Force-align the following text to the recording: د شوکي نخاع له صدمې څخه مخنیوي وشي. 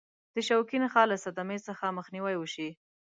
د 0.35 0.35
شوکي 0.47 0.77
نخاع 0.83 1.05
له 1.11 1.17
صدمې 1.23 1.57
څخه 1.67 1.95
مخنیوي 1.97 2.35
وشي. 2.37 2.69